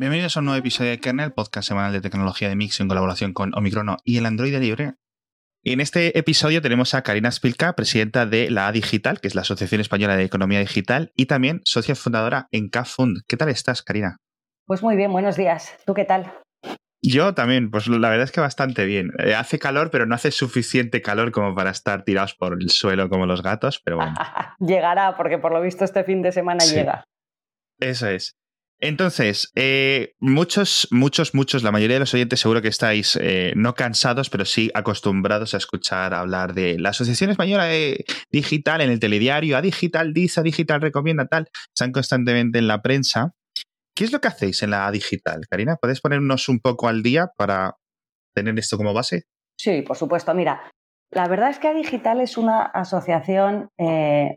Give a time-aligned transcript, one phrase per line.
[0.00, 3.34] Bienvenidos a un nuevo episodio de Kernel, podcast semanal de tecnología de Mix en colaboración
[3.34, 4.94] con Omicrono y el Android Libre.
[5.62, 9.34] Y en este episodio tenemos a Karina Spilka, presidenta de la A Digital, que es
[9.34, 13.24] la Asociación Española de Economía Digital, y también socia fundadora en CAFund.
[13.28, 14.16] ¿Qué tal estás, Karina?
[14.64, 15.76] Pues muy bien, buenos días.
[15.84, 16.32] ¿Tú qué tal?
[17.02, 19.10] Yo también, pues la verdad es que bastante bien.
[19.18, 23.10] Eh, hace calor, pero no hace suficiente calor como para estar tirados por el suelo
[23.10, 24.14] como los gatos, pero bueno.
[24.60, 27.04] Llegará, porque por lo visto este fin de semana llega.
[27.78, 28.39] Eso es.
[28.82, 33.74] Entonces, eh, muchos, muchos, muchos, la mayoría de los oyentes seguro que estáis eh, no
[33.74, 38.98] cansados, pero sí acostumbrados a escuchar hablar de la Asociación Española de Digital en el
[38.98, 43.34] telediario, a Digital dice, a Digital recomienda tal, están constantemente en la prensa.
[43.94, 45.76] ¿Qué es lo que hacéis en la Digital, Karina?
[45.76, 47.76] ¿Puedes ponernos un poco al día para
[48.34, 49.24] tener esto como base?
[49.58, 50.32] Sí, por supuesto.
[50.32, 50.72] Mira,
[51.10, 54.36] la verdad es que A Digital es una asociación, eh,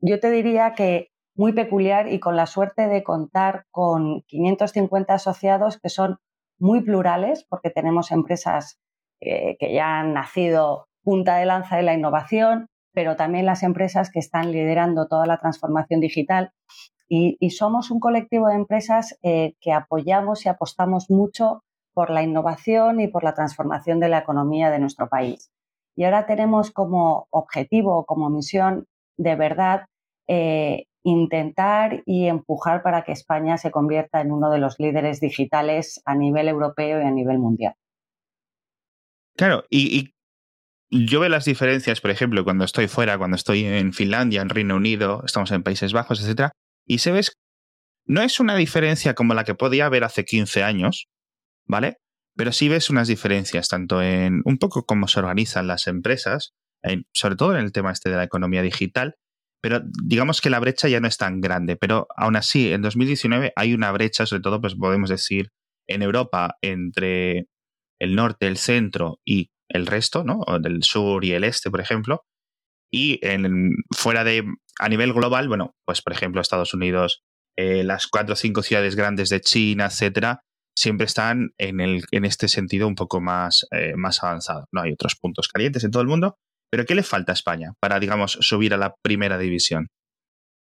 [0.00, 5.78] yo te diría que muy peculiar y con la suerte de contar con 550 asociados
[5.80, 6.18] que son
[6.58, 8.80] muy plurales porque tenemos empresas
[9.20, 14.10] eh, que ya han nacido punta de lanza de la innovación, pero también las empresas
[14.10, 16.50] que están liderando toda la transformación digital.
[17.08, 21.62] Y, somos un colectivo de empresas eh, que apoyamos y apostamos mucho
[21.94, 25.50] por la innovación y por la transformación de la economía de nuestro país.
[25.96, 29.86] Y ahora tenemos como objetivo, como misión, de verdad,
[30.28, 36.00] eh, intentar y empujar para que España se convierta en uno de los líderes digitales
[36.04, 37.74] a nivel europeo y a nivel mundial.
[39.36, 40.14] Claro, y,
[40.90, 44.76] yo veo las diferencias, por ejemplo, cuando estoy fuera, cuando estoy en Finlandia, en Reino
[44.76, 46.52] Unido, estamos en Países Bajos, etcétera,
[46.86, 47.32] y se ves,
[48.06, 51.08] no es una diferencia como la que podía haber hace 15 años,
[51.66, 51.98] ¿vale?
[52.36, 56.54] Pero sí ves unas diferencias, tanto en un poco cómo se organizan las empresas,
[57.12, 59.16] sobre todo en el tema este de la economía digital,
[59.60, 61.76] pero digamos que la brecha ya no es tan grande.
[61.76, 65.50] Pero aún así, en 2019 hay una brecha, sobre todo, pues podemos decir,
[65.88, 67.46] en Europa, entre
[68.00, 70.40] el norte, el centro y el resto, ¿no?
[70.46, 72.24] O del sur y el este, por ejemplo.
[72.90, 74.44] Y en, fuera de,
[74.78, 77.22] a nivel global, bueno, pues por ejemplo, Estados Unidos,
[77.56, 80.42] eh, las cuatro o cinco ciudades grandes de China, etcétera,
[80.76, 84.66] siempre están en, el, en este sentido un poco más, eh, más avanzado.
[84.72, 86.38] No hay otros puntos calientes en todo el mundo,
[86.70, 89.88] pero ¿qué le falta a España para, digamos, subir a la primera división?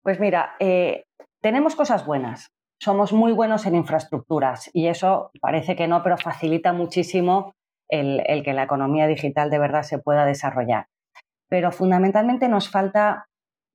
[0.03, 1.03] Pues mira, eh,
[1.41, 2.47] tenemos cosas buenas.
[2.81, 7.53] Somos muy buenos en infraestructuras y eso parece que no, pero facilita muchísimo
[7.89, 10.87] el, que la economía digital de verdad se pueda desarrollar.
[11.49, 13.25] Pero fundamentalmente nos falta,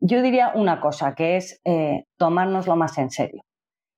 [0.00, 3.42] yo diría una cosa, que es eh, tomárnoslo más en serio.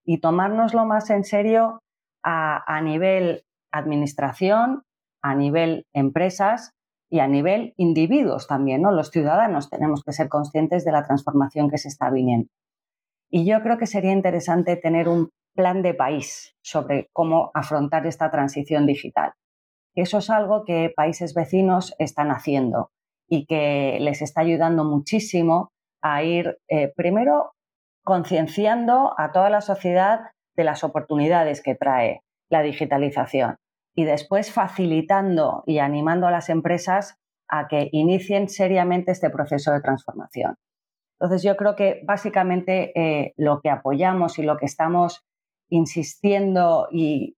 [0.04, 1.80] Y tomárnoslo más en serio
[2.22, 4.82] a nivel administración,
[5.22, 6.72] a nivel empresas
[7.10, 8.90] y a nivel individuos también, ¿no?
[8.92, 12.48] Los ciudadanos tenemos que ser conscientes de la transformación que se está viniendo.
[13.30, 18.30] Y yo creo que sería interesante tener un plan de país sobre cómo afrontar esta
[18.30, 19.32] transición digital.
[19.94, 22.90] Eso es algo que países vecinos están haciendo
[23.28, 27.52] y que les está ayudando muchísimo a ir, eh, primero,
[28.04, 30.20] concienciando a toda la sociedad
[30.56, 33.56] de las oportunidades que trae la digitalización
[33.98, 39.80] y después facilitando y animando a las empresas a que inicien seriamente este proceso de
[39.80, 40.54] transformación.
[41.18, 45.26] Entonces yo creo que básicamente eh, lo que apoyamos y lo que estamos
[45.68, 47.34] insistiendo y,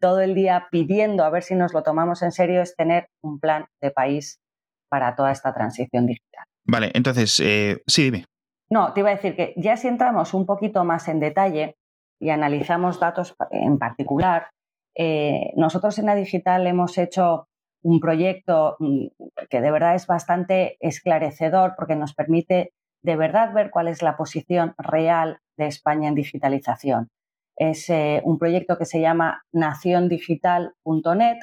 [0.00, 3.38] todo el día pidiendo a ver si nos lo tomamos en serio es tener un
[3.38, 4.40] plan de país
[4.88, 6.44] para toda esta transición digital.
[6.64, 8.24] Vale, entonces, eh, sí, dime.
[8.68, 11.76] No, te iba a decir que ya si entramos un poquito más en detalle
[12.20, 14.48] y analizamos datos en particular,
[14.94, 17.48] eh, nosotros en la digital hemos hecho
[17.82, 19.06] un proyecto mm,
[19.50, 22.72] que de verdad es bastante esclarecedor porque nos permite
[23.02, 27.08] de verdad ver cuál es la posición real de España en digitalización.
[27.56, 31.36] Es eh, un proyecto que se llama naciondigital.net,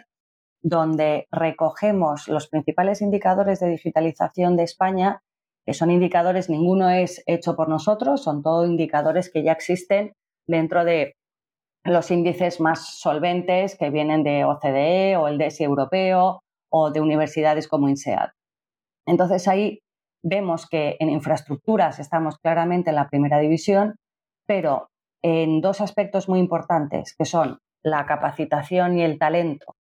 [0.61, 5.21] donde recogemos los principales indicadores de digitalización de España,
[5.65, 10.13] que son indicadores, ninguno es hecho por nosotros, son todos indicadores que ya existen
[10.47, 11.15] dentro de
[11.89, 17.67] los índices más solventes que vienen de OCDE o el DESI europeo o de universidades
[17.67, 18.29] como INSEAD.
[19.07, 19.81] Entonces ahí
[20.23, 23.95] vemos que en infraestructuras estamos claramente en la primera división,
[24.45, 24.89] pero
[25.23, 29.75] en dos aspectos muy importantes, que son la capacitación y el talento,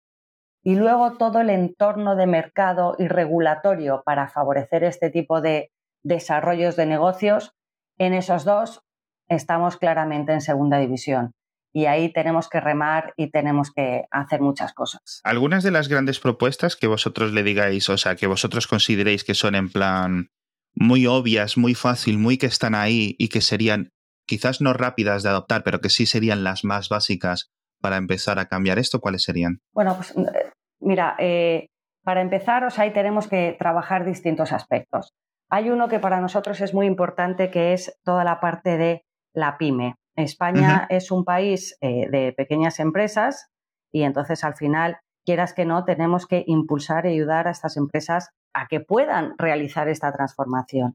[0.63, 5.71] y luego todo el entorno de mercado y regulatorio para favorecer este tipo de
[6.03, 7.53] desarrollos de negocios,
[7.99, 8.83] en esos dos
[9.29, 11.33] estamos claramente en segunda división
[11.75, 15.21] y ahí tenemos que remar y tenemos que hacer muchas cosas.
[15.25, 19.35] Algunas de las grandes propuestas que vosotros le digáis, o sea, que vosotros consideréis que
[19.35, 20.29] son en plan
[20.77, 23.91] muy obvias, muy fácil, muy que están ahí y que serían
[24.25, 27.51] quizás no rápidas de adoptar, pero que sí serían las más básicas
[27.81, 29.59] para empezar a cambiar esto, ¿cuáles serían?
[29.73, 31.67] Bueno, pues eh, mira, eh,
[32.05, 35.13] para empezar, ahí tenemos que trabajar distintos aspectos.
[35.51, 39.03] Hay uno que para nosotros es muy importante, que es toda la parte de
[39.35, 39.97] la pyme.
[40.17, 43.51] España es un país eh, de pequeñas empresas
[43.93, 48.31] y entonces al final, quieras que no, tenemos que impulsar y ayudar a estas empresas
[48.53, 50.95] a que puedan realizar esta transformación.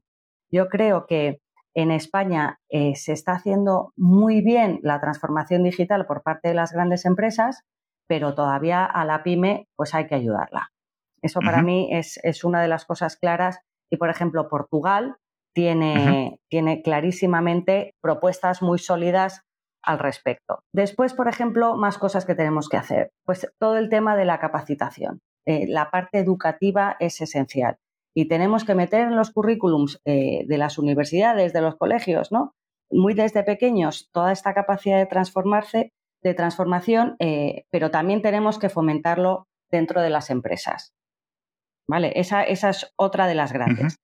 [0.50, 1.40] Yo creo que
[1.74, 6.72] en España eh, se está haciendo muy bien la transformación digital por parte de las
[6.72, 7.62] grandes empresas,
[8.08, 10.70] pero todavía a la pyme pues hay que ayudarla.
[11.22, 13.60] Eso para mí es, una de las cosas claras.
[13.90, 15.16] Y, por ejemplo, Portugal
[15.54, 19.42] tiene, tiene clarísimamente propuestas muy sólidas
[19.82, 20.60] al respecto.
[20.74, 23.10] Después, por ejemplo, más cosas que tenemos que hacer.
[23.24, 25.20] Pues todo el tema de la capacitación.
[25.46, 27.76] Eh, la parte educativa es esencial
[28.14, 32.52] y tenemos que meter en los currículums eh, de las universidades, de los colegios, ¿no?
[32.90, 35.92] Muy desde pequeños, toda esta capacidad de transformarse,
[36.22, 40.92] de transformación, eh, pero también tenemos que fomentarlo dentro de las empresas.
[41.88, 42.12] ¿Vale?
[42.16, 43.96] Esa, es otra de las grandes.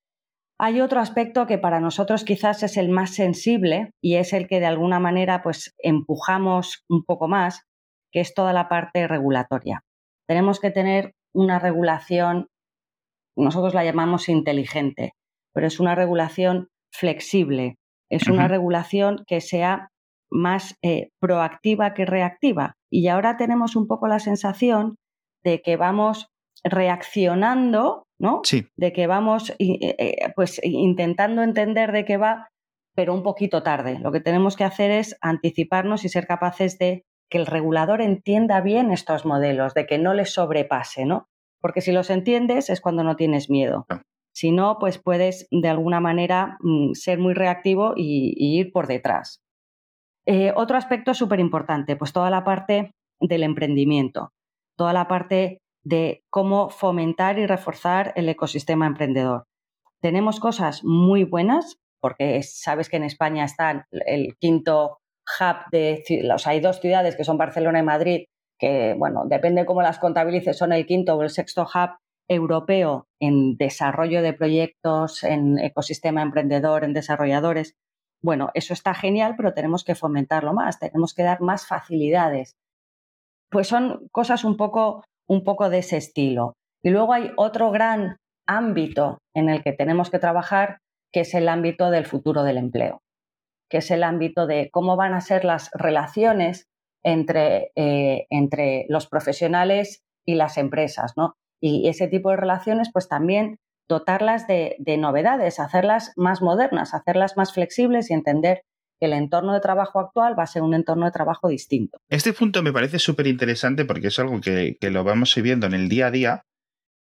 [0.59, 4.59] Hay otro aspecto que para nosotros quizás es el más sensible y es el que
[4.59, 7.63] de alguna manera pues empujamos un poco más,
[8.11, 9.83] que es toda la parte regulatoria.
[10.27, 12.49] Tenemos que tener una regulación,
[13.37, 15.13] nosotros la llamamos inteligente,
[15.53, 17.77] pero es una regulación flexible,
[18.11, 19.91] es una regulación que sea
[20.31, 22.77] más eh, proactiva que reactiva.
[22.91, 24.97] Y ahora tenemos un poco la sensación
[25.45, 26.29] de que vamos
[26.65, 28.41] reaccionando, ¿no?
[28.45, 28.67] Sí.
[28.77, 29.57] De que vamos eh,
[29.99, 32.49] eh, pues intentando entender de qué va,
[32.95, 33.99] pero un poquito tarde.
[34.01, 38.61] Lo que tenemos que hacer es anticiparnos y ser capaces de que el regulador entienda
[38.61, 41.29] bien estos modelos, de que no les sobrepase, ¿no?
[41.61, 43.87] Porque si los entiendes es cuando no tienes miedo.
[44.35, 49.41] Si no, pues puedes de alguna manera mm, ser muy reactivo y, ir por detrás.
[50.27, 54.33] Eh, otro aspecto súper importante, pues toda la parte del emprendimiento,
[54.77, 59.45] toda la parte de cómo fomentar y reforzar el ecosistema emprendedor.
[60.01, 64.99] Tenemos cosas muy buenas, porque sabes que en España están el quinto
[65.41, 68.25] hub de, o hay dos ciudades que son Barcelona y Madrid,
[68.59, 71.91] que, bueno, depende cómo las contabilices, son el quinto o el sexto hub
[72.29, 77.77] europeo en desarrollo de proyectos, en ecosistema emprendedor, en desarrolladores.
[78.23, 82.57] Bueno, eso está genial, pero tenemos que fomentarlo más, tenemos que dar más facilidades.
[83.51, 86.55] Pues son cosas un poco un poco de ese estilo.
[86.83, 90.79] Y luego hay otro gran ámbito en el que tenemos que trabajar,
[91.13, 93.01] que es el ámbito del futuro del empleo,
[93.71, 96.67] que es el ámbito de cómo van a ser las relaciones
[97.05, 101.35] entre, eh, entre los profesionales y las empresas, ¿no?
[101.61, 103.57] Y ese tipo de relaciones, pues también
[103.89, 108.63] dotarlas de novedades, hacerlas más modernas, hacerlas más flexibles y entender
[109.01, 111.99] el entorno de trabajo actual va a ser un entorno de trabajo distinto.
[112.09, 115.89] Este punto me parece súper interesante porque es algo que, lo vamos viendo en el
[115.89, 116.43] día a día,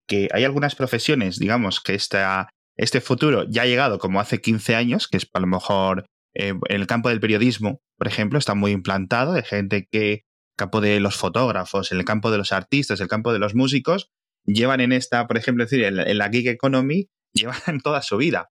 [0.07, 5.07] que hay algunas profesiones, digamos, que este futuro ya ha llegado como hace 15 años,
[5.07, 8.71] que es a lo mejor eh, en el campo del periodismo, por ejemplo, está muy
[8.71, 10.21] implantado, de gente que, en
[10.57, 13.55] campo de los fotógrafos, en el campo de los artistas, en el campo de los
[13.55, 14.09] músicos,
[14.45, 18.49] llevan en esta, por ejemplo, decir, en la gig economy, llevan toda su vida.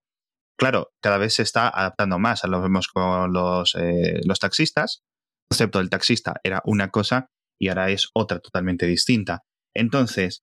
[0.59, 5.03] Claro, cada vez se está adaptando más, lo vemos con los, eh, los taxistas.
[5.50, 7.29] El concepto del taxista era una cosa
[7.61, 9.45] y ahora es otra totalmente distinta.
[9.75, 10.43] Entonces,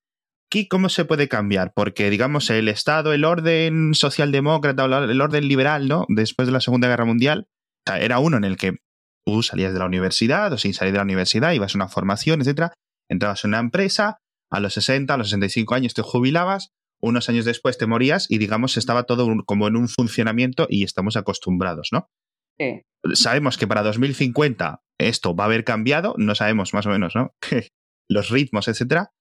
[0.50, 1.74] ¿aquí cómo se puede cambiar?
[1.75, 6.05] Porque, digamos, el Estado, el orden socialdemócrata, el orden liberal, ¿no?
[6.07, 7.48] Después de la Segunda Guerra Mundial,
[7.86, 8.77] era uno en el que
[9.25, 12.41] tú salías de la universidad o sin salir de la universidad, ibas a una formación,
[12.41, 12.74] etcétera,
[13.10, 14.19] entrabas en una empresa,
[14.51, 16.72] a los 60, a los 65 años te jubilabas,
[17.05, 21.17] unos años después te morías y digamos estaba todo como en un funcionamiento y estamos
[21.17, 22.09] acostumbrados, ¿no?
[22.57, 22.81] Sí.
[23.13, 27.35] Sabemos que para 2050 esto va a haber cambiado, no sabemos más o menos, ¿no?
[28.09, 29.12] Los ritmos, etcétera.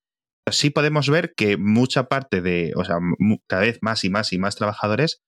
[0.50, 2.96] Sí podemos ver que mucha parte de, o sea,
[3.48, 5.22] cada vez más y más y más trabajadores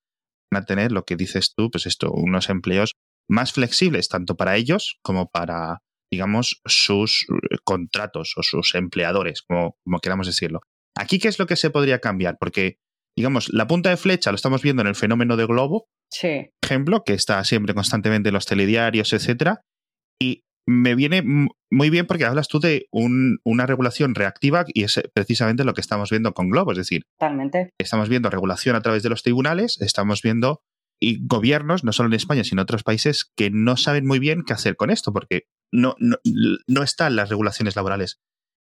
[0.53, 2.93] van a tener lo que dices tú, pues esto, unos empleos
[3.29, 5.83] más flexibles, tanto para ellos como para,
[6.13, 10.61] digamos, sus eh, contratos o sus empleadores, como, como queramos decirlo.
[10.97, 12.37] Aquí, ¿qué es lo que se podría cambiar?
[12.39, 12.79] Porque,
[13.17, 16.51] digamos, la punta de flecha lo estamos viendo en el fenómeno de globo, sí.
[16.63, 19.61] ejemplo, que está siempre constantemente en los telediarios, etcétera.
[20.21, 21.23] Y me viene
[21.71, 26.11] muy bien porque hablas tú de una regulación reactiva y es precisamente lo que estamos
[26.11, 26.73] viendo con Globo.
[26.73, 27.71] Es decir, Totalmente.
[27.79, 30.63] estamos viendo regulación a través de los tribunales, estamos viendo
[30.99, 34.45] y gobiernos, no solo en España, sino en otros países, que no saben muy bien
[34.47, 36.17] qué hacer con esto, porque no, no,
[36.67, 38.19] no están las regulaciones laborales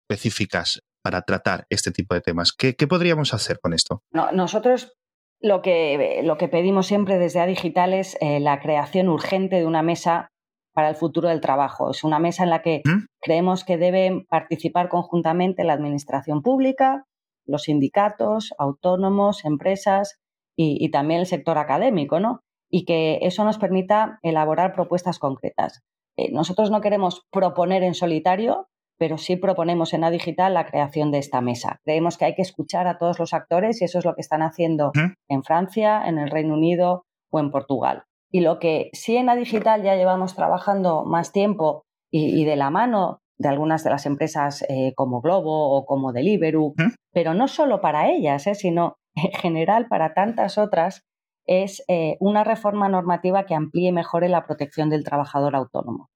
[0.09, 2.53] específicas para tratar este tipo de temas.
[2.53, 4.01] ¿Qué, podríamos hacer con esto?
[4.34, 4.94] nosotros
[5.41, 9.65] lo que, lo que pedimos siempre desde A Digital es eh, la creación urgente de
[9.65, 10.32] una mesa
[10.74, 11.91] para el futuro del trabajo.
[11.91, 13.06] Es una mesa en la que ¿Mm?
[13.22, 17.06] creemos que deben participar conjuntamente la administración pública,
[17.46, 20.20] los sindicatos, autónomos, empresas
[20.56, 22.41] y, también el sector académico, ¿no?
[22.70, 25.82] Y que eso nos permita elaborar propuestas concretas.
[26.18, 28.68] Eh, nosotros no queremos proponer en solitario,
[29.00, 31.79] pero sí proponemos en A Digital la creación de esta mesa.
[31.84, 34.41] Creemos que hay que escuchar a todos los actores y eso es lo que están
[34.41, 35.13] haciendo ¿Mm?
[35.29, 38.03] en Francia, en el Reino Unido o en Portugal.
[38.29, 42.70] Y lo que sí en A Digital ya llevamos trabajando más tiempo y, de la
[42.70, 46.94] mano de algunas de las empresas eh, como Globo o como Deliveroo, ¿Mm?
[47.13, 51.03] pero no solo para ellas, eh, sino en general para tantas otras,
[51.48, 56.10] es eh, una reforma normativa que amplíe y mejore la protección del trabajador autónomo.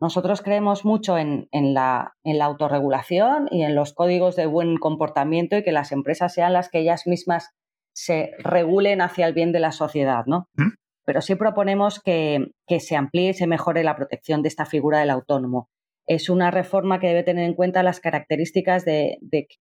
[0.00, 5.72] Nosotros creemos mucho en, la, autorregulación y en los códigos de buen comportamiento y que
[5.72, 7.50] las empresas sean las que ellas mismas
[7.94, 10.46] se regulen hacia el bien de la sociedad, ¿no?
[10.54, 10.68] ¿Mm?
[11.04, 15.10] Pero sí proponemos que, se amplíe y se mejore la protección de esta figura del
[15.10, 15.68] autónomo.
[16.06, 19.18] Es una reforma que debe tener en cuenta las características de,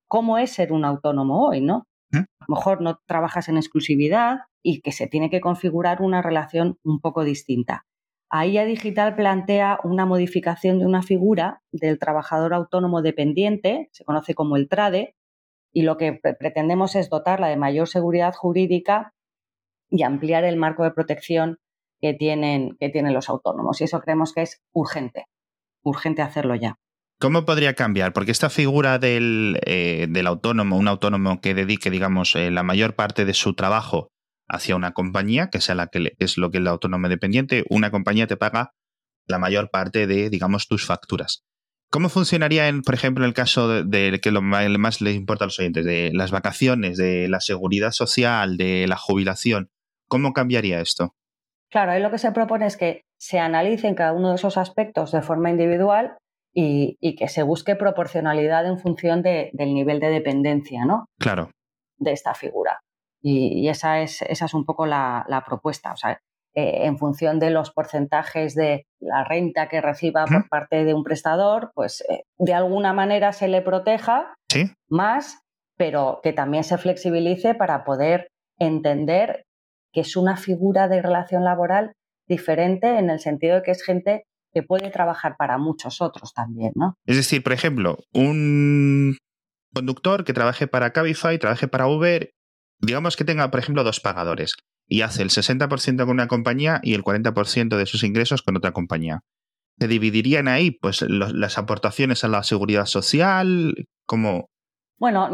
[0.08, 1.88] cómo es ser un autónomo hoy, ¿no?
[2.12, 2.18] ¿Mm?
[2.18, 6.78] A lo mejor no trabajas en exclusividad y que se tiene que configurar una relación
[6.84, 7.86] un poco distinta.
[8.30, 14.58] AIA Digital plantea una modificación de una figura del trabajador autónomo dependiente, se conoce como
[14.58, 15.16] el TRADE,
[15.74, 19.14] y lo que pretendemos es dotarla de mayor seguridad jurídica
[19.90, 21.60] y ampliar el marco de protección
[22.02, 23.80] que tienen, que tienen los autónomos.
[23.80, 25.26] Y eso creemos que es urgente,
[25.84, 26.76] urgente hacerlo ya.
[27.20, 28.14] ¿Cómo podría cambiar?
[28.14, 33.26] Porque esta figura del, eh, autónomo, un autónomo que dedique, digamos, eh, la mayor parte
[33.26, 34.10] de su trabajo
[34.48, 37.92] hacia una compañía, que sea la que es lo que es el autónomo dependiente, una
[37.92, 38.74] compañía te paga
[39.26, 41.44] la mayor parte de, digamos, tus facturas.
[41.90, 45.48] ¿Cómo funcionaría, en, por ejemplo, en el caso de, que lo más les importa a
[45.48, 49.70] los oyentes, de las vacaciones, de la seguridad social, de la jubilación?
[50.10, 51.16] ¿Cómo cambiaría esto?
[51.70, 55.12] Claro, ahí lo que se propone es que se analicen cada uno de esos aspectos
[55.12, 56.18] de forma individual
[56.54, 61.06] y, que se busque proporcionalidad en función del nivel de dependencia, ¿no?
[61.20, 61.52] Claro.
[61.98, 62.80] De esta figura.
[63.30, 65.92] Y, esa, es, esa es un poco la, propuesta.
[65.92, 66.22] O sea,
[66.56, 71.04] eh, en función de los porcentajes de la renta que reciba por parte de un
[71.04, 74.34] prestador, pues eh, de alguna manera se le proteja
[74.88, 75.42] más,
[75.76, 78.30] pero que también se flexibilice para poder
[78.60, 79.46] entender
[79.92, 81.94] que es una figura de relación laboral
[82.28, 86.72] diferente en el sentido de que es gente que puede trabajar para muchos otros también,
[86.76, 86.96] ¿no?
[87.06, 89.18] Es decir, por ejemplo, un
[89.74, 92.32] conductor que trabaje para Cabify, trabaje para Uber
[92.80, 94.56] digamos que tenga, por ejemplo, dos pagadores
[94.88, 98.72] y hace el 60% con una compañía y el 40% de sus ingresos con otra
[98.72, 99.22] compañía.
[99.80, 103.76] ¿Se dividirían ahí pues, las aportaciones a la seguridad social?
[104.06, 104.48] como
[104.98, 105.30] Bueno,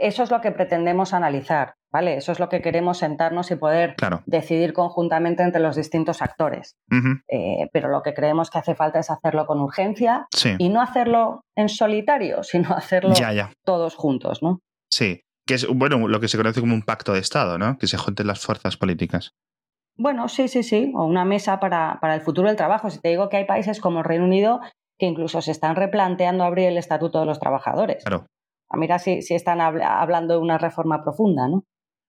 [0.00, 2.16] eso es lo que pretendemos analizar, ¿vale?
[2.16, 6.76] Eso es lo que queremos sentarnos y poder decidir conjuntamente entre los distintos actores.
[7.28, 10.26] Eh, pero lo que creemos que hace falta es hacerlo con urgencia
[10.58, 13.12] y no hacerlo en solitario, sino hacerlo
[13.64, 14.60] todos juntos, ¿no?
[14.88, 17.78] Sí que es bueno lo que se conoce como un pacto de Estado, ¿no?
[17.78, 19.34] Que se junten las fuerzas políticas.
[19.96, 22.90] Bueno, sí, sí, sí, o una mesa para, el futuro del trabajo.
[22.90, 24.60] Si te digo que hay países como el Reino Unido
[24.98, 28.02] que incluso se están replanteando abrir el estatuto de los trabajadores.
[28.02, 28.26] Claro.
[28.70, 31.64] A mirar si, si están hablando de una reforma profunda, ¿no?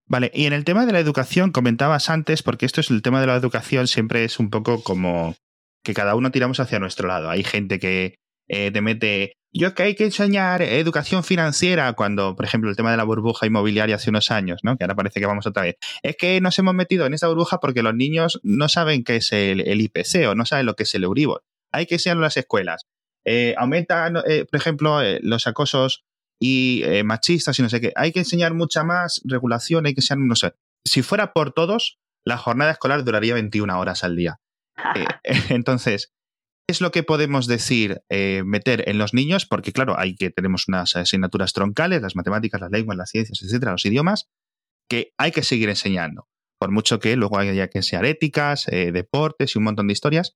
[0.06, 3.20] Vale, y en el tema de la educación comentabas antes, porque esto es el tema
[3.20, 5.36] de la educación, siempre es un poco como
[5.84, 7.30] que cada uno tiramos hacia nuestro lado.
[7.30, 8.16] Hay gente que
[8.48, 12.92] eh, te mete yo que hay que enseñar educación financiera cuando, por ejemplo, el tema
[12.92, 14.78] de la burbuja inmobiliaria hace unos años, ¿no?
[14.78, 15.76] Que ahora parece que vamos otra vez.
[16.04, 19.32] Es que nos hemos metido en esta burbuja porque los niños no saben qué es
[19.32, 21.44] el, IPC o no saben lo que es el Euribor.
[21.72, 22.86] Hay que enseñarlo en las escuelas.
[23.26, 26.06] Eh, aumenta, eh, por ejemplo, eh, los acosos
[26.40, 27.94] y machistas y no sé qué.
[27.96, 30.54] Hay que enseñar mucha más regulación, hay que enseñar, no sé.
[30.86, 34.40] Si fuera por todos, la jornada escolar duraría 21 horas al día.
[35.50, 36.14] entonces,
[36.70, 39.46] es lo que podemos decir eh, meter en los niños?
[39.46, 43.72] Porque, claro, hay que tenemos unas asignaturas troncales, las matemáticas, las lenguas, las ciencias, etcétera,
[43.72, 44.28] los idiomas,
[44.90, 46.28] que hay que seguir enseñando.
[46.60, 50.36] Por mucho que luego haya que enseñar éticas, eh, deportes y un montón de historias.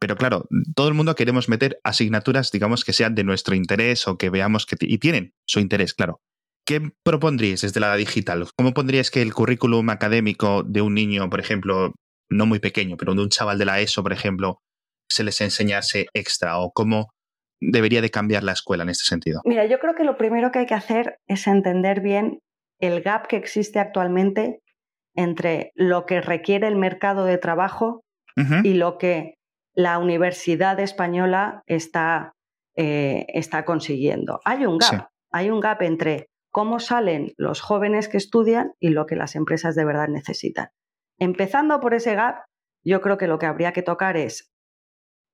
[0.00, 4.18] Pero claro, todo el mundo queremos meter asignaturas, digamos, que sean de nuestro interés o
[4.18, 6.20] que veamos que y tienen su interés, claro.
[6.66, 8.48] ¿Qué propondríais desde la digital?
[8.56, 11.94] ¿Cómo pondríais que el currículum académico de un niño, por ejemplo,
[12.30, 14.58] no muy pequeño, pero de un chaval de la ESO, por ejemplo,
[15.12, 17.10] se les enseñase extra o cómo
[17.60, 19.40] debería de cambiar la escuela en este sentido?
[19.44, 22.40] Mira, yo creo que lo primero que hay que hacer es entender bien
[22.80, 24.60] el gap que existe actualmente
[25.14, 28.02] entre lo que requiere el mercado de trabajo
[28.64, 29.34] y lo que
[29.74, 32.32] la Universidad Española está,
[32.76, 34.40] eh, está consiguiendo.
[34.44, 39.06] Hay un gap, hay un gap entre cómo salen los jóvenes que estudian y lo
[39.06, 40.68] que las empresas de verdad necesitan.
[41.18, 42.44] Empezando por ese gap,
[42.84, 44.51] yo creo que lo que habría que tocar es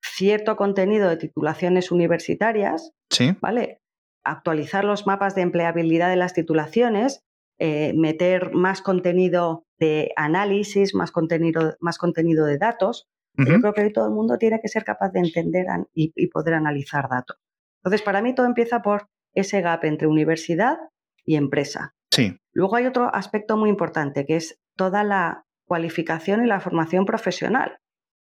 [0.02, 2.93] cierto contenido de titulaciones universitarias,
[3.40, 3.81] ¿vale?
[4.25, 7.25] Actualizar los mapas de empleabilidad de las titulaciones,
[7.59, 13.09] eh, meter más contenido de análisis, más contenido, más contenido de datos.
[13.37, 16.55] Yo creo que hoy todo el mundo tiene que ser capaz de entender y, poder
[16.55, 17.38] analizar datos.
[17.78, 20.76] Entonces, para mí todo empieza por ese gap entre universidad
[21.25, 21.95] y empresa.
[22.11, 22.37] Sí.
[22.52, 27.78] Luego hay otro aspecto muy importante, que es toda la cualificación y la formación profesional,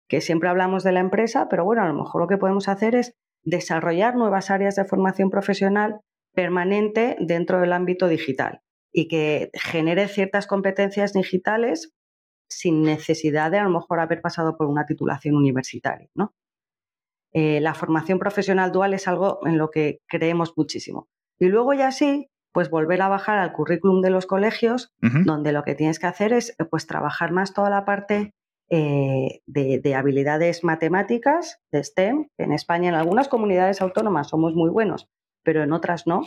[0.09, 2.95] que siempre hablamos de la empresa, pero bueno, a lo mejor lo que podemos hacer
[2.95, 3.13] es
[3.43, 6.01] desarrollar nuevas áreas de formación profesional
[6.33, 8.61] permanente dentro del ámbito digital
[8.91, 11.93] y que genere ciertas competencias digitales
[12.49, 16.09] sin necesidad de a lo mejor haber pasado por una titulación universitaria.
[16.15, 16.33] ¿no?
[17.31, 21.07] Eh, la formación profesional dual es algo en lo que creemos muchísimo.
[21.37, 25.63] Y luego ya sí, pues volver a bajar al currículum de los colegios, donde lo
[25.63, 28.33] que tienes que hacer es pues trabajar más toda la parte
[28.69, 35.07] eh, de, habilidades matemáticas, de STEM, en España en algunas comunidades autónomas somos muy buenos,
[35.43, 36.21] pero en otras no.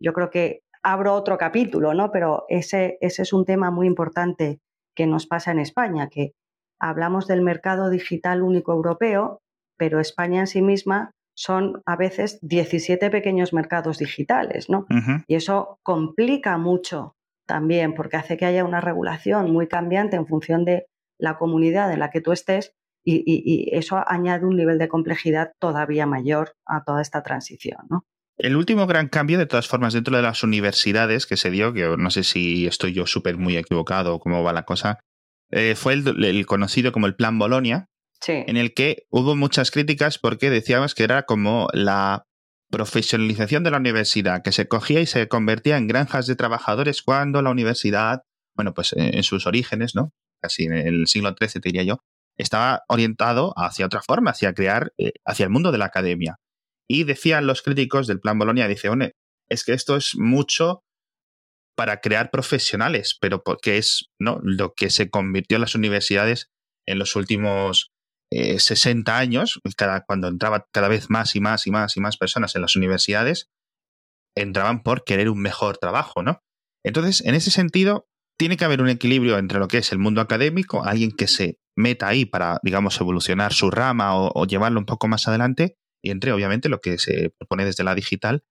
[0.00, 2.10] Yo creo que abro otro capítulo, ¿no?
[2.10, 4.60] Pero ese, ese es un tema muy importante
[4.96, 6.32] que nos pasa en España, que
[6.80, 9.40] hablamos del mercado digital único europeo,
[9.76, 14.86] pero España en sí misma son a veces 17 pequeños mercados digitales, ¿no?
[15.26, 20.64] Y eso complica mucho también porque hace que haya una regulación muy cambiante en función
[20.64, 20.86] de
[21.24, 26.06] la comunidad en la que tú estés y, eso añade un nivel de complejidad todavía
[26.06, 28.06] mayor a toda esta transición, ¿no?
[28.36, 31.96] El último gran cambio, de todas formas, dentro de las universidades que se dio, que
[31.96, 34.98] no sé si estoy yo súper muy equivocado o cómo va la cosa,
[35.50, 37.86] eh, fue el, conocido como el Plan Bolonia,
[38.26, 42.24] en el que hubo muchas críticas porque decíamos que era como la
[42.70, 47.42] profesionalización de la universidad, que se cogía y se convertía en granjas de trabajadores cuando
[47.42, 48.22] la universidad,
[48.56, 50.10] bueno, pues en sus orígenes, ¿no?
[50.44, 52.00] Casi en el siglo XIII, te diría yo,
[52.36, 56.36] estaba orientado hacia otra forma, hacia crear, eh, hacia el mundo de la academia.
[56.86, 58.90] Y decían los críticos del Plan Bolonia, dice,
[59.48, 60.84] es que esto es mucho
[61.74, 64.38] para crear profesionales, pero porque es ¿no?
[64.42, 66.50] lo que se convirtió en las universidades
[66.86, 67.90] en los últimos
[68.30, 72.18] 60 eh, años, cada, cuando entraba cada vez más y más y más y más
[72.18, 73.48] personas en las universidades,
[74.36, 76.42] entraban por querer un mejor trabajo, ¿no?
[76.84, 80.20] Entonces, en ese sentido, tiene que haber un equilibrio entre lo que es el mundo
[80.20, 85.08] académico, alguien que se meta ahí para, digamos, evolucionar su rama o, llevarlo un poco
[85.08, 88.44] más adelante, y entre, obviamente, lo que se propone desde la digital,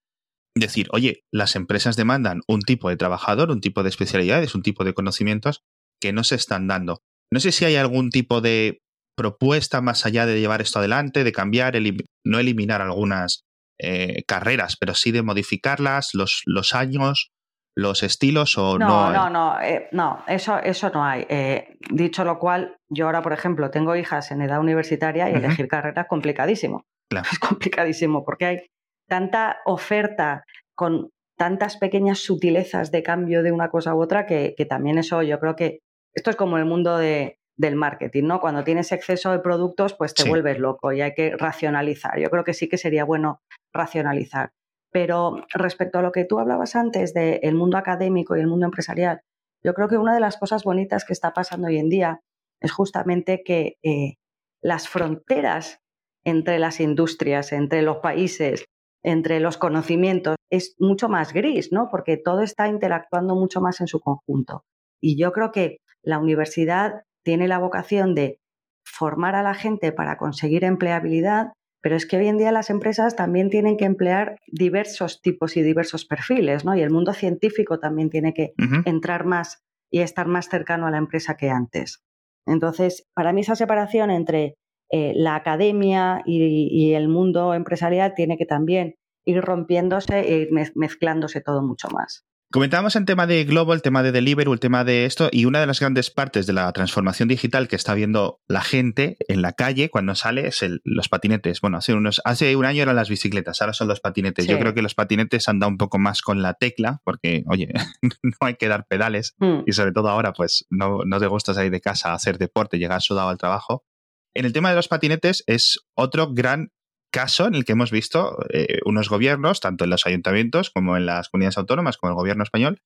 [0.56, 4.84] decir, oye, las empresas demandan un tipo de trabajador, un tipo de especialidades, un tipo
[4.84, 5.64] de conocimientos
[6.00, 7.02] que no se están dando.
[7.32, 8.82] No sé si hay algún tipo de
[9.16, 11.76] propuesta más allá de llevar esto adelante, de cambiar,
[12.24, 13.44] no eliminar algunas
[13.80, 17.32] eh, carreras, pero sí de modificarlas, los, los años,
[17.76, 19.10] los estilos o no?
[19.10, 21.26] No, no, no, eh, no, eso, eso no hay.
[21.28, 25.68] Eh, dicho lo cual, yo ahora, por ejemplo, tengo hijas en edad universitaria y elegir
[25.68, 26.84] carrera es complicadísimo.
[27.30, 28.66] Es complicadísimo porque hay
[29.08, 30.42] tanta oferta
[30.74, 35.22] con tantas pequeñas sutilezas de cambio de una cosa u otra que, que también eso
[35.22, 35.78] yo creo que
[36.12, 38.40] esto es como el mundo de, del marketing, ¿no?
[38.40, 42.18] Cuando tienes exceso de productos, pues te vuelves loco y hay que racionalizar.
[42.18, 44.50] Yo creo que sí que sería bueno racionalizar.
[44.94, 49.22] Pero respecto a lo que tú hablabas antes del mundo académico y el mundo empresarial,
[49.60, 52.20] yo creo que una de las cosas bonitas que está pasando hoy en día
[52.60, 54.14] es justamente que eh,
[54.62, 55.80] las fronteras
[56.24, 58.66] entre las industrias, entre los países,
[59.02, 61.88] entre los conocimientos, es mucho más gris, ¿no?
[61.90, 64.62] Porque todo está interactuando mucho más en su conjunto.
[65.02, 68.38] Y yo creo que la universidad tiene la vocación de
[68.84, 71.48] formar a la gente para conseguir empleabilidad,
[71.84, 75.62] pero es que hoy en día las empresas también tienen que emplear diversos tipos y
[75.62, 76.74] diversos perfiles, ¿no?
[76.74, 78.54] Y el mundo científico también tiene que
[78.86, 82.02] entrar más y estar más cercano a la empresa que antes.
[82.46, 84.56] Entonces, para mí esa separación entre
[84.90, 88.94] eh, la academia y, el mundo empresarial tiene que también
[89.26, 92.24] ir rompiéndose e ir mezclándose todo mucho más.
[92.54, 95.58] Comentábamos el tema de Global, el tema de Deliveroo, el tema de esto, y una
[95.58, 99.54] de las grandes partes de la transformación digital que está viendo la gente en la
[99.54, 101.60] calle cuando sale es los patinetes.
[101.60, 104.46] Bueno, hace, unos, hace un año eran las bicicletas, ahora son los patinetes.
[104.46, 107.72] Yo creo que los patinetes han dado un poco más con la tecla, porque, oye,
[108.22, 109.62] no hay que dar pedales, mm.
[109.66, 112.78] y sobre todo ahora, pues no, no te gusta salir de casa a hacer deporte,
[112.78, 113.84] llegar sudado al trabajo.
[114.32, 116.70] En el tema de los patinetes es otro gran
[117.14, 121.06] caso en el que hemos visto eh, unos gobiernos, tanto en los ayuntamientos como en
[121.06, 122.82] las comunidades autónomas, como el gobierno español,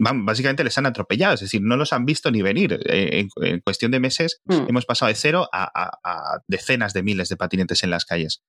[0.00, 2.80] básicamente les han atropellado, es decir, no los han visto ni venir.
[2.86, 4.68] Eh, en, cuestión de meses mm.
[4.68, 8.40] hemos pasado de cero a, decenas de miles de patinetes en las calles.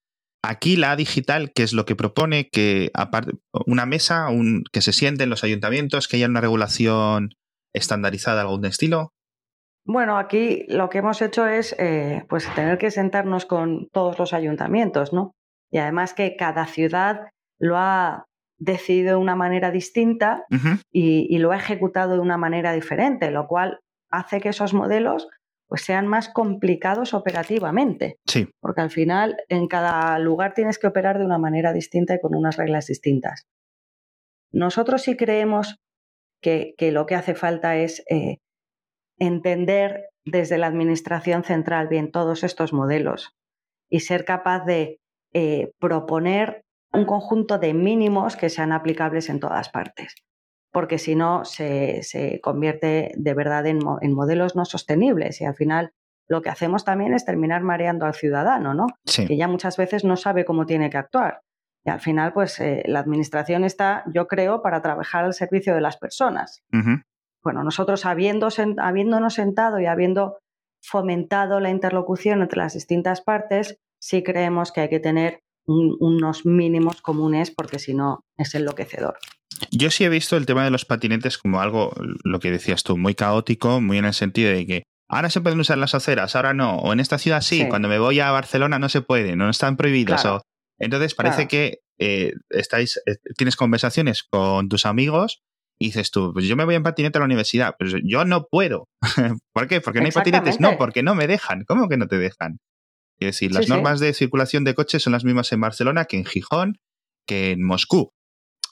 [0.41, 2.47] Aquí la digital, ¿qué es lo que propone?
[2.49, 3.33] Que aparte,
[3.65, 7.31] una mesa, un, que se sienten los ayuntamientos, que haya una regulación
[7.75, 9.11] estandarizada de algún estilo.
[9.91, 14.33] Bueno, aquí lo que hemos hecho es eh, pues tener que sentarnos con todos los
[14.33, 15.31] ayuntamientos, ¿no?
[15.71, 17.21] Y además que cada ciudad
[17.57, 18.27] lo ha
[18.59, 20.45] decidido de una manera distinta
[20.91, 23.79] y, lo ha ejecutado de una manera diferente, lo cual
[24.11, 25.27] hace que esos modelos
[25.67, 28.19] pues sean más complicados operativamente.
[28.27, 28.47] Sí.
[28.59, 32.35] Porque al final en cada lugar tienes que operar de una manera distinta y con
[32.35, 33.47] unas reglas distintas.
[34.51, 35.79] Nosotros sí creemos
[36.43, 38.37] que, lo que hace falta es eh,
[39.19, 43.35] entender desde la Administración Central bien todos estos modelos
[43.89, 44.99] y ser capaz de
[45.33, 50.15] eh, proponer un conjunto de mínimos que sean aplicables en todas partes
[50.71, 55.93] porque si no se, convierte de verdad en, modelos no sostenibles y al final
[56.27, 58.85] lo que hacemos también es terminar mareando al ciudadano, ¿no?
[59.03, 61.41] Que ya muchas veces no sabe cómo tiene que actuar.
[61.83, 65.81] Y al final, pues eh, la administración está, yo creo, para trabajar al servicio de
[65.81, 66.61] las personas.
[67.43, 70.37] Bueno, nosotros habiendo, habiéndonos sentado y habiendo
[70.81, 77.01] fomentado la interlocución entre las distintas partes, sí creemos que hay que tener unos mínimos
[77.01, 79.17] comunes porque si no es enloquecedor.
[79.71, 82.97] Yo sí he visto el tema de los patinetes como algo, lo que decías tú,
[82.97, 86.53] muy caótico, muy en el sentido de que ahora se pueden usar las aceras, ahora
[86.53, 89.49] no, o en esta ciudad sí, cuando me voy a Barcelona no se puede, no
[89.49, 90.25] están prohibidos.
[90.79, 95.43] Entonces parece que eh, estáis, eh, tienes conversaciones con tus amigos
[95.81, 98.47] y dices tú, pues yo me voy en patinete a la universidad, pero yo no
[98.51, 98.89] puedo.
[99.53, 99.79] ¿Por qué?
[99.79, 100.59] Porque no hay patinetes.
[100.59, 101.63] No, porque no me dejan.
[101.65, 102.59] ¿Cómo que no te dejan?
[103.19, 106.25] Es decir, las normas de circulación de coches son las mismas en Barcelona que en
[106.25, 106.79] Gijón,
[107.27, 108.11] que en Moscú,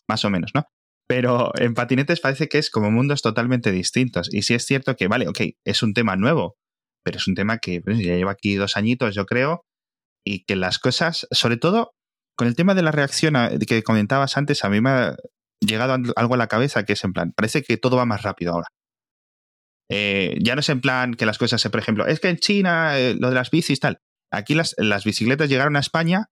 [0.07, 0.65] más o menos, ¿no?
[1.07, 4.33] Pero en patinetes parece que es como mundos totalmente distintos.
[4.33, 6.55] Y sí es cierto que, vale, ok, es un tema nuevo,
[7.03, 9.65] pero es un tema que pues, ya lleva aquí dos añitos, yo creo,
[10.25, 11.93] y que las cosas, sobre todo
[12.37, 15.15] con el tema de la reacción que comentabas antes, a mí me
[15.59, 18.53] llegado algo a la cabeza que es en plan, parece que todo va más rápido
[18.53, 18.67] ahora.
[19.89, 22.99] Eh, ya no es en plan que las cosas, por ejemplo, es que en China
[22.99, 23.99] eh, lo de las bicis tal.
[24.31, 26.25] Aquí las, las bicicletas llegaron a España,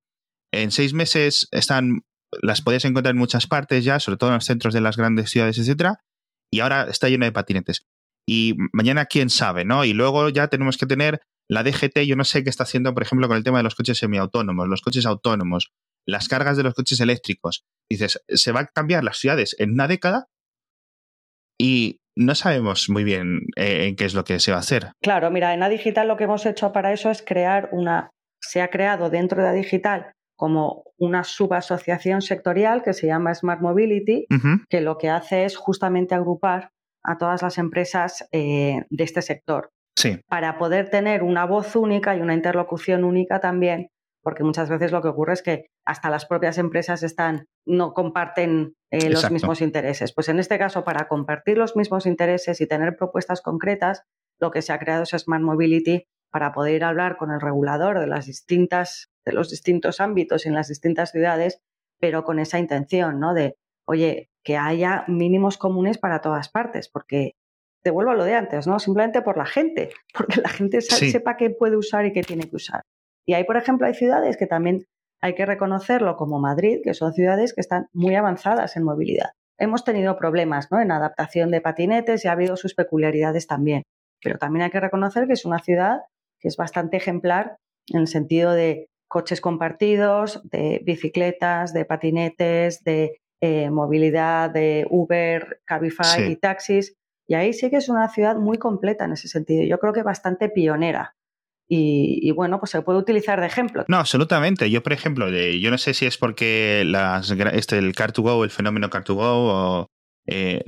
[0.54, 2.02] en seis meses están
[2.42, 5.30] las podías encontrar en muchas partes ya, sobre todo en los centros de las grandes
[5.30, 6.02] ciudades, etcétera,
[6.52, 7.86] y ahora está lleno de patinetes.
[8.28, 9.86] Y mañana quién sabe, ¿no?
[9.86, 13.04] Y luego ya tenemos que tener la DGT, yo no sé qué está haciendo, por
[13.04, 15.72] ejemplo, con el tema de los coches semiautónomos, los coches autónomos,
[16.08, 17.66] las cargas de los coches eléctricos.
[17.90, 20.28] Dices, se va a cambiar las ciudades en una década
[21.60, 24.92] y no sabemos muy bien eh, en qué es lo que se va a hacer.
[25.02, 28.10] Claro, mira, en la digital lo que hemos hecho para eso es crear una,
[28.42, 33.62] se ha creado dentro de la digital como una subasociación sectorial que se llama Smart
[33.62, 34.26] Mobility,
[34.70, 36.72] que lo que hace es justamente agrupar
[37.04, 39.70] a todas las empresas eh, de este sector.
[40.28, 43.90] Para poder tener una voz única y una interlocución única también,
[44.26, 48.74] porque muchas veces lo que ocurre es que hasta las propias empresas están, no comparten
[48.90, 50.14] eh, los mismos intereses.
[50.16, 54.02] Pues en este caso, para compartir los mismos intereses y tener propuestas concretas,
[54.40, 58.08] lo que se ha creado es Smart Mobility para poder hablar con el regulador de
[58.08, 61.62] las distintas de los distintos ámbitos en las distintas ciudades,
[62.00, 63.36] pero con esa intención, ¿no?
[63.36, 67.36] De, oye, que haya mínimos comunes para todas partes, porque
[67.84, 68.80] te vuelvo a lo de antes, ¿no?
[68.80, 72.56] Simplemente por la gente, porque la gente sepa qué puede usar y qué tiene que
[72.56, 72.82] usar.
[73.26, 74.86] Y ahí, por ejemplo, hay ciudades que también
[75.22, 79.32] hay que reconocerlo, como Madrid, que son ciudades que están muy avanzadas en movilidad.
[79.58, 80.82] Hemos tenido problemas ¿no?
[80.82, 83.84] en adaptación de patinetes y ha habido sus peculiaridades también.
[84.22, 86.02] Pero también hay que reconocer que es una ciudad
[86.40, 87.58] que es bastante ejemplar
[87.88, 95.62] en el sentido de coches compartidos, de bicicletas, de patinetes, de eh, movilidad, de Uber,
[95.66, 96.94] Cabify y taxis.
[97.28, 99.64] Y ahí sí que es una ciudad muy completa en ese sentido.
[99.64, 101.15] Yo creo que bastante pionera.
[101.68, 103.86] Y, bueno, pues se puede utilizar de ejemplo.
[103.88, 104.70] No, absolutamente.
[104.70, 108.90] Yo, por ejemplo, yo no sé si es porque las, este, el Car2Go, el fenómeno
[108.90, 109.88] Car2Go, o
[110.28, 110.64] eh,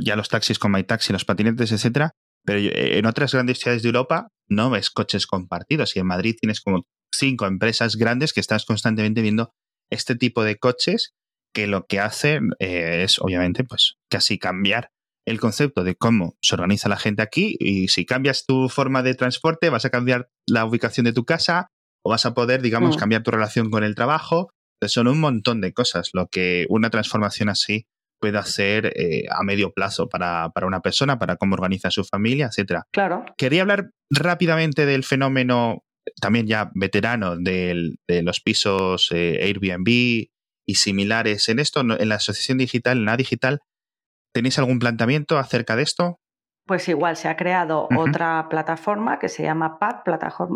[0.00, 2.12] ya los taxis con MyTaxi, los patinetes, etcétera,
[2.44, 6.60] pero en otras grandes ciudades de Europa no ves coches compartidos y en Madrid tienes
[6.60, 9.52] como cinco empresas grandes que estás constantemente viendo
[9.90, 11.14] este tipo de coches
[11.52, 14.90] que lo que hacen eh, es obviamente pues casi cambiar
[15.26, 19.14] el concepto de cómo se organiza la gente aquí y si cambias tu forma de
[19.14, 21.70] transporte vas a cambiar la ubicación de tu casa
[22.04, 22.98] o vas a poder digamos mm.
[22.98, 24.50] cambiar tu relación con el trabajo
[24.86, 27.86] son un montón de cosas lo que una transformación así
[28.20, 32.46] puede hacer eh, a medio plazo para, para, una persona, para cómo organiza su familia,
[32.46, 32.86] etcétera.
[32.90, 33.26] Claro.
[33.36, 35.84] Quería hablar rápidamente del fenómeno
[36.20, 41.48] también ya veterano de los pisos eh, Airbnb y similares.
[41.48, 43.60] En esto, en la asociación digital, en la digital,
[44.36, 46.20] ¿tenéis algún planteamiento acerca de esto?
[46.66, 50.02] pues igual se ha creado otra plataforma que se llama PAD,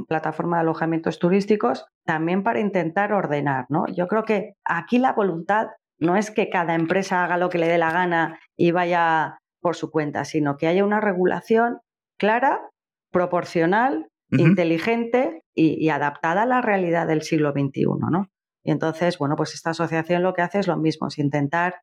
[0.09, 3.87] plataforma, de alojamientos turísticos, también para intentar ordenar, ¿no?
[3.87, 5.69] Yo creo que aquí la voluntad
[6.01, 9.77] no es que cada empresa haga lo que le dé la gana y vaya por
[9.77, 11.79] su cuenta, sino que haya una regulación
[12.19, 12.61] clara,
[13.13, 18.31] proporcional, inteligente y, adaptada a la realidad del siglo XXI, ¿no?
[18.65, 21.83] Y entonces, bueno, pues esta asociación lo que hace es lo mismo, es intentar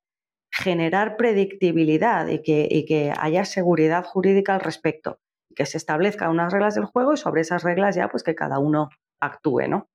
[0.57, 5.19] generar predictibilidad y que, que haya seguridad jurídica al respecto,
[5.55, 8.59] que se establezcan unas reglas del juego y sobre esas reglas ya pues que cada
[8.59, 8.89] uno
[9.19, 9.87] actúe, ¿no?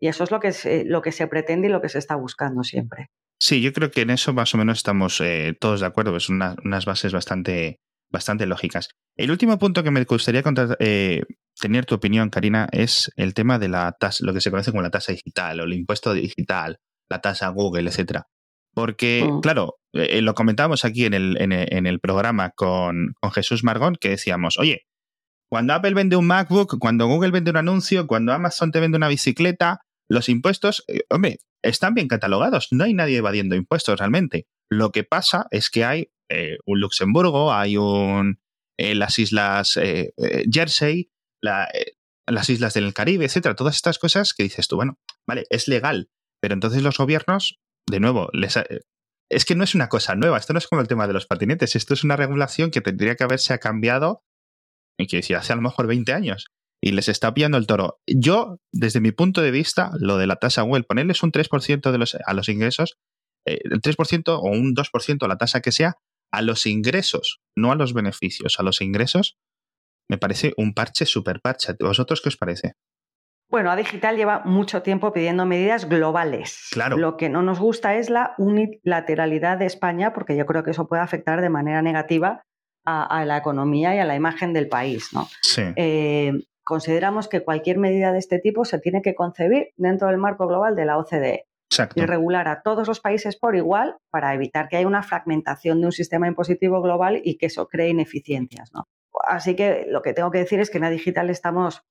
[0.00, 2.16] Y eso es lo que, se, lo que se pretende y lo que se está
[2.16, 3.10] buscando siempre.
[3.40, 6.28] Sí, yo creo que en eso más o menos estamos eh, todos de acuerdo, es
[6.28, 8.90] unas bases bastante, bastante lógicas.
[9.16, 10.42] El último punto que me gustaría
[10.80, 11.22] eh,
[11.60, 14.82] tener tu opinión, Karina, es el tema de la tasa, lo que se conoce como
[14.82, 18.26] la tasa digital o el impuesto digital, la tasa Google, etcétera.
[18.74, 19.40] Porque, mm.
[19.40, 24.10] claro, eh, lo comentábamos aquí en el, en el, programa con, con, Jesús Margón, que
[24.10, 24.86] decíamos, oye,
[25.50, 29.08] cuando Apple vende un MacBook, cuando Google vende un anuncio, cuando Amazon te vende una
[29.08, 34.46] bicicleta, los impuestos, eh, hombre, están bien catalogados, no hay nadie evadiendo impuestos realmente.
[34.70, 38.38] Lo que pasa es que hay eh, un Luxemburgo, hay un
[38.80, 39.76] las islas
[40.52, 45.66] Jersey, las islas del Caribe, etcétera, todas estas cosas que dices tú, bueno, vale, es
[45.66, 47.58] legal, pero entonces los gobiernos
[47.90, 48.30] de nuevo,
[49.30, 51.26] es que no es una cosa nueva, esto no es como el tema de los
[51.26, 54.22] patinetes, esto es una regulación que tendría que haberse cambiado,
[54.98, 56.46] y que decir, hace a lo mejor 20 años,
[56.82, 58.00] y les está pillando el toro.
[58.06, 61.98] Yo, desde mi punto de vista, lo de la tasa Google, ponerles un 3% de
[61.98, 62.98] los, a los ingresos,
[63.46, 65.96] eh, el 3% o un 2%, la tasa que sea,
[66.32, 69.36] a los ingresos, no a los beneficios, a los ingresos,
[70.10, 71.74] me parece un parche super parche.
[71.80, 72.74] ¿Vosotros qué os parece?
[73.50, 76.68] Bueno, a Digital lleva mucho tiempo pidiendo medidas globales.
[76.70, 76.98] Claro.
[76.98, 80.86] Lo que no nos gusta es la unilateralidad de España, porque yo creo que eso
[80.86, 82.42] puede afectar de manera negativa
[82.84, 85.10] a, la economía y a la imagen del país.
[85.12, 85.28] ¿no?
[85.42, 85.62] Sí.
[85.76, 86.32] Eh,
[86.64, 90.76] consideramos que cualquier medida de este tipo se tiene que concebir dentro del marco global
[90.76, 91.46] de la OCDE.
[91.70, 92.02] Exacto.
[92.02, 95.86] Y regular a todos los países por igual para evitar que haya una fragmentación de
[95.86, 98.72] un sistema impositivo global y que eso cree ineficiencias.
[98.72, 98.88] ¿no?
[99.26, 101.82] Así que lo que tengo que decir es que en la digital estamos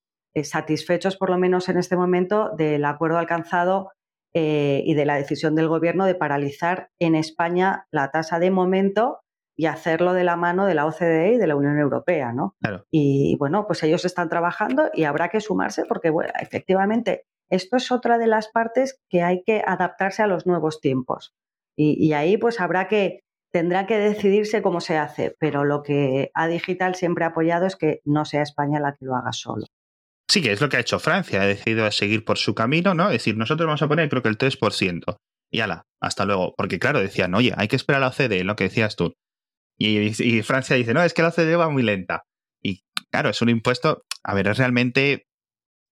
[0.43, 3.91] satisfechos, por lo menos en este momento, del acuerdo alcanzado
[4.34, 9.21] eh, y de la decisión del Gobierno de paralizar en España la tasa de momento
[9.56, 12.56] y hacerlo de la mano de la OCDE y de la Unión Europea, ¿no?
[12.91, 17.91] Y bueno, pues ellos están trabajando y habrá que sumarse porque, bueno, efectivamente, esto es
[17.91, 21.34] otra de las partes que hay que adaptarse a los nuevos tiempos.
[21.76, 23.21] Y, y ahí pues habrá que,
[23.52, 27.76] tendrá que decidirse cómo se hace, pero lo que a Digital siempre ha apoyado es
[27.76, 29.65] que no sea España la que lo haga solo.
[30.30, 33.06] Sí, que es lo que ha hecho Francia, ha decidido seguir por su camino, ¿no?
[33.06, 35.18] Es decir, nosotros vamos a poner creo que el 3%.
[35.52, 36.54] Y ala, hasta luego.
[36.58, 39.13] Porque claro, decían, oye, hay que esperar a la OCDE, lo que decías tú.
[39.80, 42.24] Y, Francia dice, no, es que la OCDE va muy lenta.
[42.62, 45.28] Y claro, es un impuesto, a ver, es realmente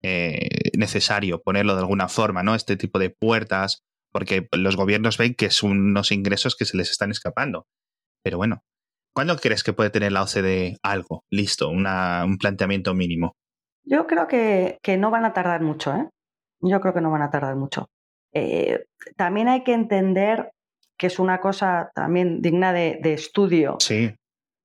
[0.03, 2.55] eh, necesario ponerlo de alguna forma, ¿no?
[2.55, 6.89] Este tipo de puertas, porque los gobiernos ven que son unos ingresos que se les
[6.89, 7.67] están escapando.
[8.23, 8.63] Pero bueno,
[9.13, 13.35] ¿cuándo crees que puede tener la OCDE algo listo, un planteamiento mínimo?
[13.85, 16.09] Yo creo que, no van a tardar mucho, ¿eh?
[16.61, 17.87] Yo creo que no van a tardar mucho.
[18.33, 20.51] Eh, también hay que entender
[20.97, 23.77] que es una cosa también digna de, estudio.
[23.79, 24.15] Sí.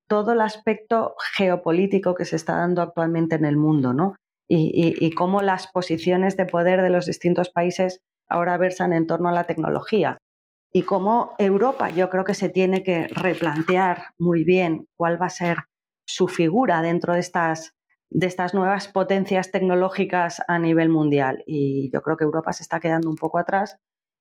[0.09, 4.17] Todo el aspecto geopolítico que se está dando actualmente en el mundo, ¿no?
[4.49, 9.33] Y, cómo las posiciones de poder de los distintos países ahora versan en torno a
[9.33, 10.19] la tecnología.
[10.73, 15.31] Y cómo Europa, yo creo que se tiene que replantear muy bien cuál va a
[15.31, 15.59] ser
[16.05, 17.75] su figura dentro de estas
[18.11, 21.43] de estas nuevas potencias tecnológicas a nivel mundial.
[21.47, 23.79] Y yo creo que Europa se está quedando un poco atrás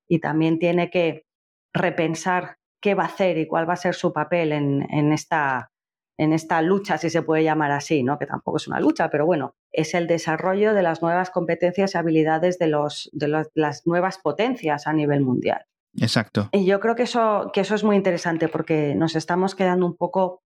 [0.08, 1.26] y también tiene que
[1.74, 5.72] repensar qué va a hacer y cuál va a ser su papel en, esta,
[6.18, 8.18] en esta lucha, si se puede llamar así, ¿no?
[8.18, 11.98] que tampoco es una lucha, pero bueno, es el desarrollo de las nuevas competencias y
[11.98, 15.66] habilidades de, los, de las nuevas potencias a nivel mundial.
[15.98, 16.50] Exacto.
[16.52, 19.98] Y yo creo que eso, que eso es muy interesante porque nos estamos quedando un
[19.98, 20.44] poco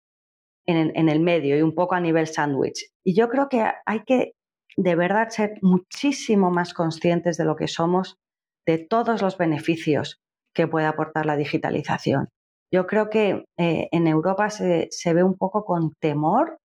[0.69, 2.91] en, el medio y un poco a nivel sándwich.
[3.03, 4.33] Y yo creo que hay que
[4.77, 8.17] de verdad ser muchísimo más conscientes de lo que somos,
[8.65, 10.21] de todos los beneficios
[10.53, 12.29] que puede aportar la digitalización.
[12.71, 16.59] Yo creo que eh, en Europa se, se ve un poco con temor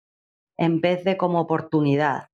[0.57, 2.27] en vez de como oportunidad.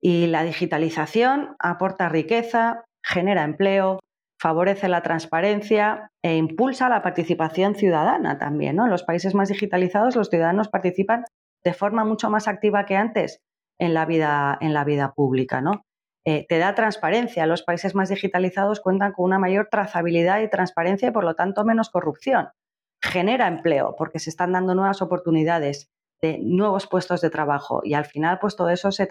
[0.00, 3.98] Y la digitalización aporta riqueza, genera empleo,
[4.46, 8.78] favorece la transparencia e impulsa la participación ciudadana también.
[8.78, 11.24] En los países más digitalizados los ciudadanos participan
[11.64, 13.42] de forma mucho más activa que antes
[13.76, 15.60] en la vida, en la vida pública.
[15.60, 15.84] ¿no?
[16.24, 17.44] Eh, te da transparencia.
[17.46, 21.64] Los países más digitalizados cuentan con una mayor trazabilidad y transparencia y por lo tanto
[21.64, 22.50] menos corrupción.
[23.02, 25.90] Genera empleo porque se están dando nuevas oportunidades
[26.22, 29.08] de nuevos puestos de trabajo y al final pues todo eso se,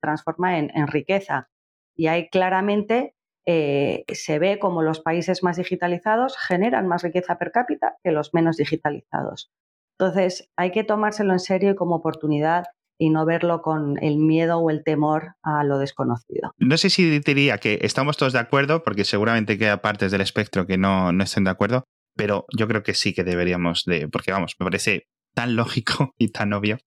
[0.00, 1.50] transforma en, riqueza.
[1.94, 3.15] Y ahí claramente
[3.46, 8.34] eh, se ve como los países más digitalizados generan más riqueza per cápita que los
[8.34, 9.50] menos digitalizados.
[9.98, 12.64] Entonces hay que tomárselo en serio y como oportunidad
[12.98, 16.52] y no verlo con el miedo o el temor a lo desconocido.
[16.58, 20.66] No sé si diría que estamos todos de acuerdo, porque seguramente queda partes del espectro
[20.66, 21.84] que no, no estén de acuerdo,
[22.16, 26.28] pero yo creo que sí que deberíamos de, porque vamos, me parece tan lógico y
[26.28, 26.78] tan obvio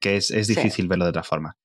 [0.00, 1.56] que es, difícil verlo de otra forma.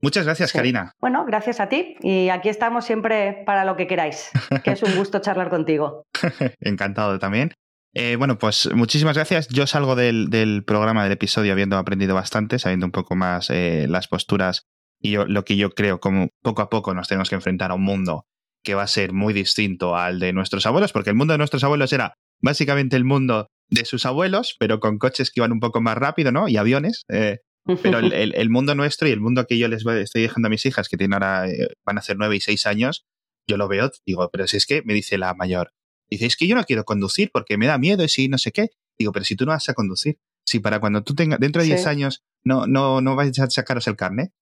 [0.00, 0.92] Muchas gracias, Karina.
[1.00, 4.30] Bueno, gracias a ti y aquí estamos siempre para lo que queráis,
[4.62, 6.04] que es un gusto charlar contigo.
[6.60, 7.52] Encantado también.
[7.94, 9.48] Eh, bueno, pues muchísimas gracias.
[9.48, 14.06] Yo salgo del, programa, del episodio, habiendo aprendido bastante, sabiendo un poco más eh, las
[14.06, 14.66] posturas
[15.00, 17.82] y lo que yo creo, como poco a poco nos tenemos que enfrentar a un
[17.82, 18.24] mundo
[18.62, 21.64] que va a ser muy distinto al de nuestros abuelos, porque el mundo de nuestros
[21.64, 25.80] abuelos era básicamente el mundo de sus abuelos, pero con coches que iban un poco
[25.80, 26.48] más rápido, ¿no?
[26.48, 27.04] Y aviones.
[27.08, 27.38] Eh,
[27.82, 30.88] pero el, mundo nuestro y el mundo que yo les estoy dejando a mis hijas,
[30.88, 31.46] que tienen ahora,
[31.84, 33.06] van a ser nueve y seis años,
[33.46, 35.72] yo lo veo, digo, pero si es que me dice la mayor,
[36.10, 38.52] Dice, es que yo no quiero conducir porque me da miedo y si no sé
[38.52, 38.70] qué.
[38.98, 41.68] Digo, pero si tú no vas a conducir, si para cuando tú tengas, dentro de
[41.68, 44.32] 10 años, no, no, no vais a sacaros el carnet.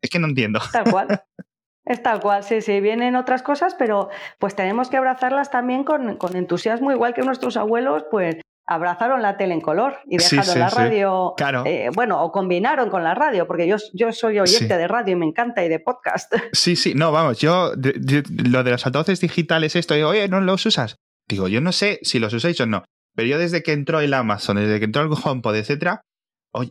[0.00, 0.60] es que no entiendo.
[0.72, 1.24] Tal cual.
[1.84, 6.16] Es tal cual, sí, sí, vienen otras cosas, pero pues tenemos que abrazarlas también con,
[6.16, 10.70] con entusiasmo, igual que nuestros abuelos, pues abrazaron la tele en color y dejaron la
[10.70, 11.34] radio.
[11.64, 15.16] Eh, bueno, o combinaron con la radio, porque yo, yo soy oyente de radio y
[15.16, 16.32] me encanta y de podcast.
[16.52, 20.64] Sí, sí, no, vamos, yo, lo de los altavoces digitales, esto, digo, oye, ¿no los
[20.64, 20.96] usas?
[21.28, 24.14] Digo, yo no sé si los usáis o no, pero yo desde que entró el
[24.14, 26.02] Amazon, desde que entró el HomePod, etcétera,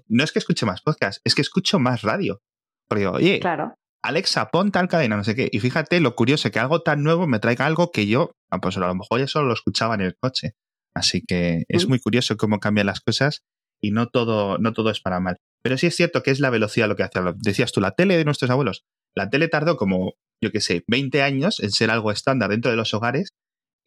[0.07, 2.39] no es que escuche más podcast, es que escucho más radio.
[2.87, 3.73] Porque digo, oye, claro.
[4.03, 5.49] Alexa, pon tal cadena, no sé qué.
[5.51, 8.79] Y fíjate lo curioso, que algo tan nuevo me traiga algo que yo, pues a
[8.79, 10.55] lo mejor ya solo lo escuchaba en el coche.
[10.93, 13.43] Así que es muy curioso cómo cambian las cosas
[13.81, 15.37] y no todo, no todo es para mal.
[15.63, 17.19] Pero sí es cierto que es la velocidad lo que hace.
[17.37, 18.83] Decías tú, la tele de nuestros abuelos.
[19.15, 22.77] La tele tardó como, yo qué sé, 20 años en ser algo estándar dentro de
[22.77, 23.33] los hogares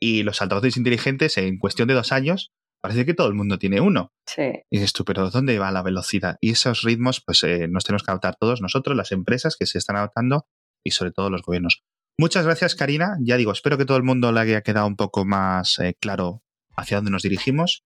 [0.01, 3.81] y los altavoces inteligentes en cuestión de dos años parece que todo el mundo tiene
[3.81, 4.13] uno.
[4.27, 4.43] Sí.
[4.71, 6.37] Y dices tú, pero ¿dónde va la velocidad?
[6.41, 9.79] Y esos ritmos, pues eh, nos tenemos que adaptar todos nosotros, las empresas que se
[9.79, 10.47] están adaptando
[10.85, 11.83] y sobre todo los gobiernos.
[12.19, 13.17] Muchas gracias, Karina.
[13.23, 16.44] Ya digo, espero que todo el mundo le haya quedado un poco más eh, claro
[16.77, 17.83] hacia dónde nos dirigimos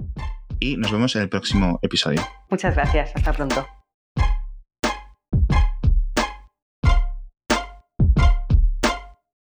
[0.61, 2.21] y nos vemos en el próximo episodio.
[2.51, 3.78] Muchas gracias, hasta pronto.